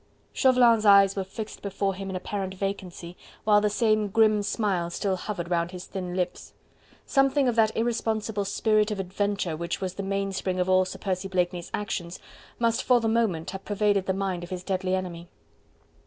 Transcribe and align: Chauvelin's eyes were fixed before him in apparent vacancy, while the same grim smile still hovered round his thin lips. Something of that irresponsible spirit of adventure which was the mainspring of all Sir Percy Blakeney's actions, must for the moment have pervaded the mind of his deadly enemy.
Chauvelin's 0.33 0.83
eyes 0.83 1.15
were 1.15 1.23
fixed 1.23 1.61
before 1.61 1.93
him 1.93 2.09
in 2.09 2.15
apparent 2.15 2.55
vacancy, 2.55 3.15
while 3.43 3.61
the 3.61 3.69
same 3.69 4.07
grim 4.07 4.41
smile 4.41 4.89
still 4.89 5.15
hovered 5.15 5.51
round 5.51 5.69
his 5.69 5.85
thin 5.85 6.15
lips. 6.15 6.53
Something 7.05 7.47
of 7.47 7.55
that 7.57 7.77
irresponsible 7.77 8.45
spirit 8.45 8.89
of 8.89 8.99
adventure 8.99 9.55
which 9.55 9.79
was 9.79 9.93
the 9.93 10.01
mainspring 10.01 10.59
of 10.59 10.67
all 10.67 10.85
Sir 10.85 10.97
Percy 10.97 11.27
Blakeney's 11.27 11.69
actions, 11.71 12.17
must 12.57 12.81
for 12.81 12.99
the 12.99 13.07
moment 13.07 13.51
have 13.51 13.63
pervaded 13.63 14.07
the 14.07 14.13
mind 14.13 14.43
of 14.43 14.49
his 14.49 14.63
deadly 14.63 14.95
enemy. 14.95 15.29